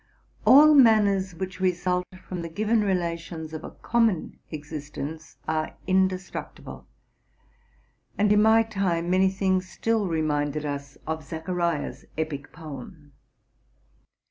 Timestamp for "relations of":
2.81-3.63